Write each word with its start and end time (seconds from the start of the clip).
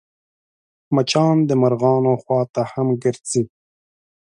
مچان 0.95 1.35
د 1.49 1.51
مرغانو 1.61 2.13
خوا 2.21 2.41
ته 2.53 2.61
هم 2.71 2.87
ګرځي 3.03 3.43